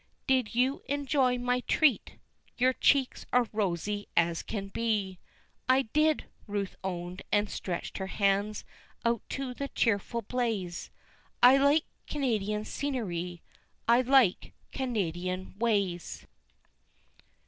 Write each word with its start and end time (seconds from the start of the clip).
"Did 0.25 0.55
you 0.55 0.81
enjoy 0.89 1.37
my 1.37 1.59
treat? 1.59 2.17
Your 2.57 2.73
cheeks 2.73 3.27
are 3.31 3.45
rosy 3.53 4.07
as 4.17 4.41
can 4.41 4.69
be," 4.69 5.19
"I 5.69 5.83
did," 5.93 6.25
Ruth 6.47 6.75
owned, 6.83 7.21
and 7.31 7.47
stretched 7.51 7.99
her 7.99 8.07
hands 8.07 8.65
out 9.05 9.21
to 9.29 9.53
the 9.53 9.67
cheerful 9.67 10.23
blaze, 10.23 10.89
"I 11.43 11.57
like 11.57 11.85
Canadian 12.07 12.65
scenery 12.65 13.43
I 13.87 14.01
like 14.01 14.53
Canadian 14.71 15.53
ways." 15.59 16.25